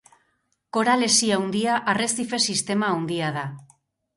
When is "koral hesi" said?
0.77-1.29